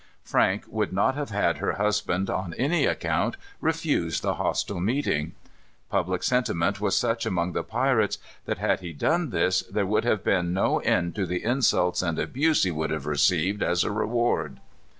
Frank 0.23 0.63
would 0.67 0.91
not 0.91 1.13
have 1.13 1.29
had 1.29 1.59
her 1.59 1.73
husband, 1.73 2.27
on 2.27 2.55
any 2.55 2.87
account, 2.87 3.37
refuse 3.59 4.19
the 4.19 4.33
hostile 4.33 4.79
meeting. 4.79 5.33
Public 5.91 6.23
sentiment 6.23 6.81
was 6.81 6.97
such 6.97 7.23
among 7.23 7.51
the 7.53 7.61
pirates, 7.61 8.17
that 8.45 8.57
had 8.57 8.79
he 8.79 8.93
done 8.93 9.29
this, 9.29 9.61
there 9.61 9.85
would 9.85 10.03
have 10.03 10.23
been 10.23 10.53
no 10.55 10.79
end 10.79 11.13
to 11.13 11.27
the 11.27 11.43
insults 11.43 12.01
and 12.01 12.17
abuse 12.17 12.63
he 12.63 12.71
would 12.71 12.89
have 12.89 13.05
received 13.05 13.61
as 13.61 13.83
a 13.83 13.91
reward. 13.91 14.59